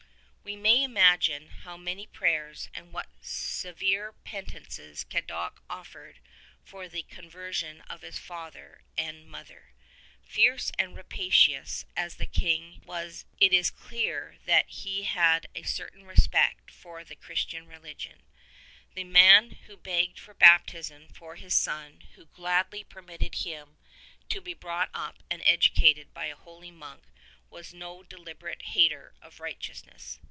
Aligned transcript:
We 0.43 0.55
may 0.57 0.83
imagine 0.83 1.47
how 1.63 1.77
many 1.77 2.05
prayers 2.07 2.67
and 2.73 2.91
what 2.91 3.07
severe 3.21 4.11
pen 4.11 4.47
ances 4.47 5.05
Cadoc 5.07 5.61
offered 5.69 6.19
for 6.65 6.89
the 6.89 7.03
conversion 7.03 7.79
of 7.81 8.01
his 8.01 8.17
father 8.17 8.81
and 8.97 9.27
mother. 9.29 9.71
Fierce 10.23 10.69
and 10.77 10.97
rapacious 10.97 11.85
as 11.95 12.15
the 12.15 12.25
King 12.25 12.81
was 12.85 13.23
it 13.39 13.53
is 13.53 13.69
clear 13.69 14.39
that 14.45 14.67
he 14.67 15.03
had 15.03 15.47
a 15.55 15.63
certain 15.63 16.03
respect 16.05 16.69
for 16.69 17.05
the 17.05 17.15
Christian 17.15 17.65
religion. 17.65 18.23
The 18.93 19.05
man 19.05 19.51
who 19.67 19.77
begged 19.77 20.19
for 20.19 20.33
baptism 20.33 21.07
for 21.09 21.35
his 21.35 21.53
son 21.53 21.85
and 21.93 22.03
who 22.15 22.25
gladly 22.25 22.83
permitted 22.83 23.35
him 23.35 23.77
to 24.27 24.41
be 24.41 24.53
brought 24.55 24.89
up 24.93 25.23
and 25.29 25.41
educated 25.45 26.13
by 26.13 26.25
a 26.25 26.35
holy 26.35 26.71
monk 26.71 27.03
was 27.49 27.73
no 27.73 28.03
deliberate 28.03 28.63
hater 28.63 29.13
of 29.21 29.39
righteousness. 29.39 30.19